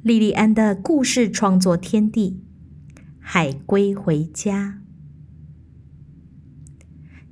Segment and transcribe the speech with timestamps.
[0.00, 2.40] 莉莉安的故事创作天地，
[3.18, 4.80] 海龟回家。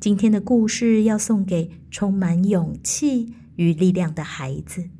[0.00, 4.91] 今天的故事要送给充满勇气与力量的孩子。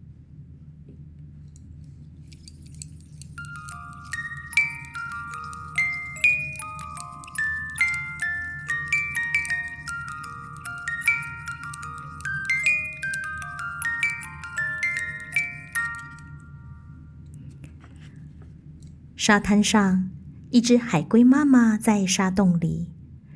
[19.19, 20.11] 沙滩上，
[20.51, 22.93] 一只海龟妈妈在沙洞里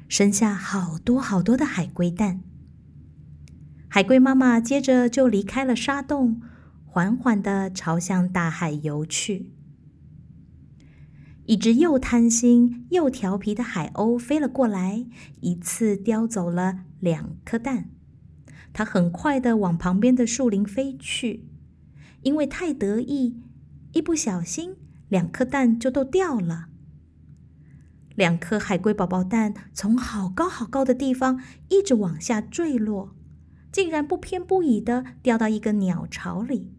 [0.09, 2.43] 生下好多好多的海龟蛋。
[3.89, 6.43] 海龟妈妈接着就离开了沙洞，
[6.85, 9.55] 缓缓的朝向大海游去。
[11.47, 15.07] 一只又贪心又调皮的海鸥飞了过来，
[15.41, 17.89] 一次叼走了两颗蛋。
[18.75, 21.49] 它很快的往旁边的树林飞去，
[22.21, 23.41] 因为太得意，
[23.95, 24.77] 一不小心。
[25.11, 26.69] 两颗蛋就都掉了。
[28.15, 33.15] 两颗海龟宝宝蛋从好高好高的地方一直往下坠落，
[33.71, 36.73] 竟然不偏不倚的掉到一个鸟巢里。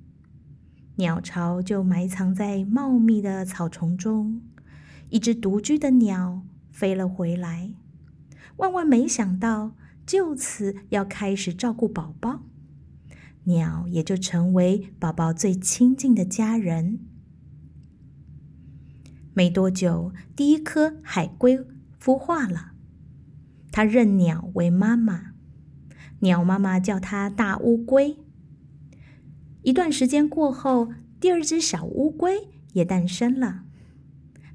[0.95, 4.41] 鸟巢就埋藏在茂密的草丛中。
[5.09, 7.73] 一只独居的鸟飞了回来，
[8.57, 12.43] 万万没想到，就此要开始照顾宝宝，
[13.45, 16.99] 鸟也就成为宝宝最亲近的家人。
[19.33, 21.59] 没多久，第一颗海龟
[22.01, 22.71] 孵化了。
[23.71, 25.31] 它认鸟为妈妈，
[26.19, 28.17] 鸟妈妈叫它大乌龟。
[29.63, 33.63] 一段时间过后，第二只小乌龟也诞生了。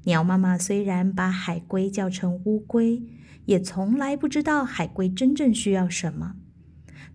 [0.03, 3.03] 鸟妈妈虽然把海龟叫成乌龟，
[3.45, 6.35] 也从来不知道海龟真正需要什么。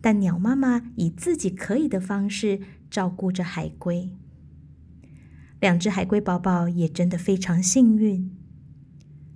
[0.01, 2.61] 但鸟妈妈以自己可以的方式
[2.91, 4.11] 照顾着海龟。
[5.63, 8.37] 两只海龟宝宝也真的非常幸运。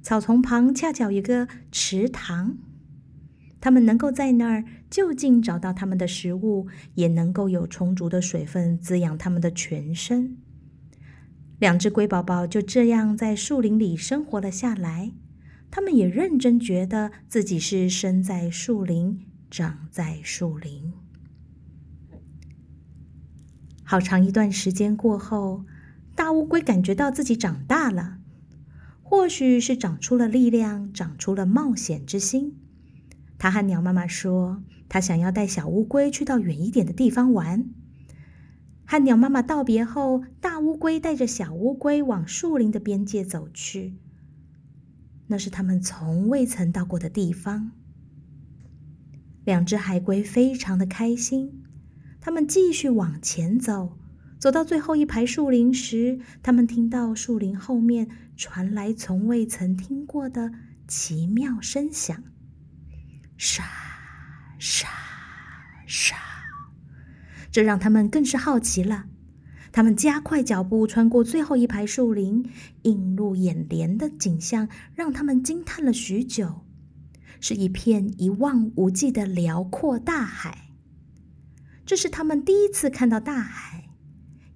[0.02, 2.58] 草丛旁恰巧有个池塘，
[3.60, 10.36] 它们能够在那儿就近找到它们的食物，也能够有充足的水分滋养它们的全身。
[11.60, 15.12] 两只龟宝宝就这样在树林里生活了下来。
[15.70, 20.92] 他们也认真觉得自己是生在树林，长在树林。
[23.84, 25.64] 好长一段时间过后。
[26.16, 28.18] 大乌龟感觉到自己长大了，
[29.02, 32.56] 或许是长出了力量，长出了冒险之心。
[33.36, 37.68] 他和鸟妈妈说：“他想要带小乌龟去到远一点的地方玩。”
[38.88, 43.98] 和鸟妈妈道别后，大乌龟带着小乌龟往树林的边界走去。
[45.26, 47.72] 那是他们从未曾到过的地方。
[49.44, 51.62] 两只海龟非常的开心，
[52.22, 53.98] 他们继续往前走。
[54.38, 60.52] 走到最后一排树林时，他们听到树林后面传来从未曾听过的
[60.86, 62.22] 奇妙声响，
[63.38, 63.64] 沙
[64.58, 64.88] 沙
[65.86, 66.16] 沙，
[67.50, 69.06] 这让他们更是好奇了。
[69.72, 72.48] 他们加快脚步，穿过最后一排树林，
[72.82, 76.66] 映入眼帘的景象让他们惊叹了许久，
[77.40, 80.68] 是一片一望无际的辽阔大海。
[81.84, 83.85] 这是他们第一次看到大海。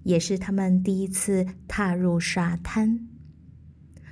[0.03, 3.07] 也是他们第一次踏入沙滩，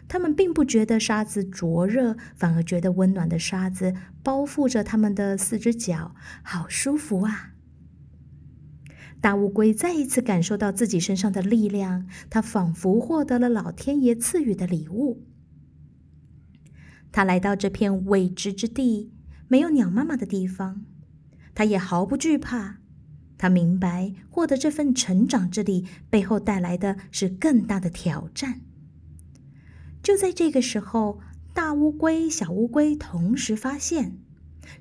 [0.07, 7.53] 他们并不觉得沙子灼热，反而觉得温暖的沙子包覆着他们的四只脚，好舒服啊！
[9.21, 15.25] 大乌龟再一次感受到自己身上的力量，它仿佛获得了老天爷赐予的礼物。
[17.11, 19.11] 它来到这片未知之地，
[19.47, 20.85] 没有鸟妈妈的地方，
[21.53, 22.77] 它也毫不惧怕。
[23.39, 28.59] 他明白，获得这份成长之力背后带来的是更大的挑战。
[30.03, 31.21] 就在这个时候，
[31.53, 34.17] 大乌龟、小乌龟同时发现，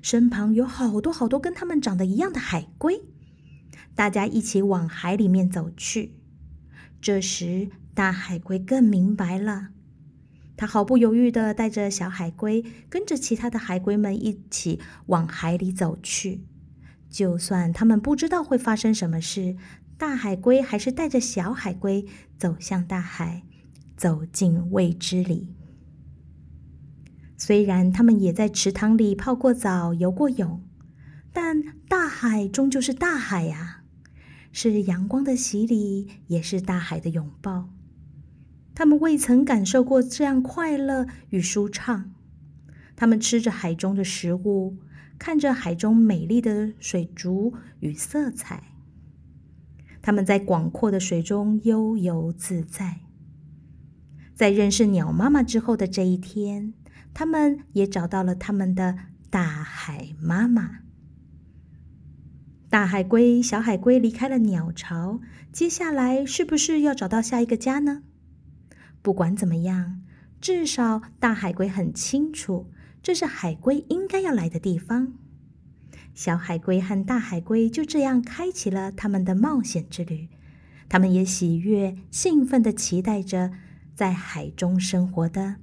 [0.01, 3.01] 身旁有好多好多跟他们长得一样的海龟，
[3.95, 6.15] 大家一起往海里面走去。
[7.01, 9.69] 这时，大海龟更明白了，
[10.57, 16.41] 他毫不犹豫的带着小海龟，跟着其他的海龟们一起往海里走去。
[17.09, 19.57] 就算他们不知道会发生什么事，
[19.97, 22.05] 大海龟还是带着小海龟
[22.37, 23.43] 走向大海，
[23.97, 25.55] 走进未知里。
[27.35, 30.61] 虽然他们也在池塘里泡过澡、游过泳，
[31.33, 33.83] 但大海终究是大海呀，
[34.51, 37.69] 是阳光的洗礼，也是大海的拥抱。
[38.75, 42.13] 他们未曾感受过这样快乐与舒畅。
[42.95, 44.77] 他们吃着海中的食物。
[45.19, 48.63] 看着海中美丽的水族与色彩，
[50.01, 53.01] 他们在广阔的水中悠游自在。
[54.33, 56.73] 在认识鸟妈妈之后的这一天，
[57.13, 58.97] 他们也找到了他们的
[59.29, 60.79] 大海妈妈。
[62.69, 65.19] 大海龟、小海龟离开了鸟巢，
[65.51, 68.03] 接下来是不是要找到下一个家呢？
[69.01, 70.01] 不管怎么样，
[70.39, 75.13] 至少大海龟很清楚，这是海龟应该要来的地方。
[76.13, 80.27] 小海龟和大海龟就这样开启了他们的冒险之旅。
[80.89, 83.51] 他们也喜悦、兴奋的期待着
[83.95, 85.57] 在海中生活的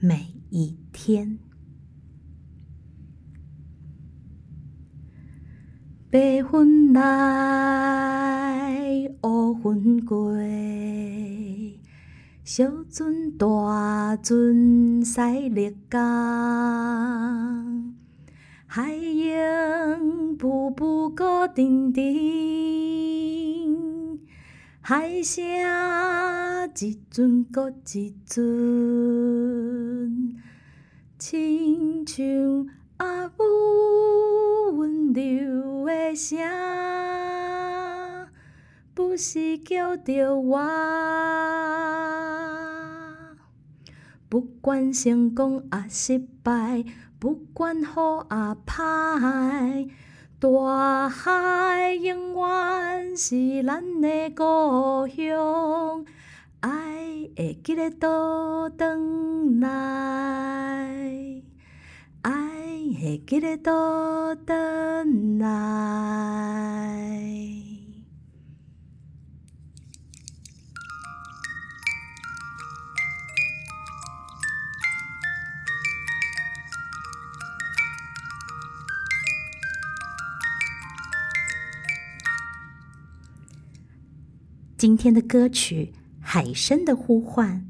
[0.00, 1.38] 每一天。
[6.10, 8.68] 白云来，
[9.22, 10.32] 乌云过，
[12.48, 16.00] 小船大船驶入港，
[18.68, 22.04] 海涌步步高沉沉，
[24.80, 25.44] 海声
[26.78, 28.44] 一阵搁一阵，
[31.18, 32.24] 亲像
[32.98, 33.42] 阿母
[34.78, 36.38] 温柔的声，
[38.96, 40.58] 不时叫着我。
[44.26, 46.82] 不管成功啊失败，
[47.18, 49.90] 不管好啊歹，
[50.40, 56.06] 大海永远是咱的故乡，
[56.60, 61.42] 爱会记得倒转来。
[62.22, 62.32] 爱
[62.98, 67.65] 会记得倒转来。
[84.76, 87.66] 今天的歌曲《海参的呼唤》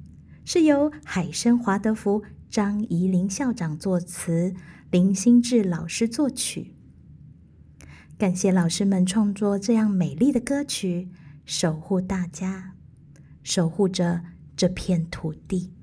[0.50, 2.24] 是由海参华德福。
[2.48, 4.54] 张怡林校长作词，
[4.90, 6.74] 林心志老师作曲。
[8.18, 11.08] 感谢老师们创作这样美丽的歌曲，
[11.44, 12.72] 守护大家，
[13.42, 14.22] 守护着
[14.56, 15.75] 这片土地。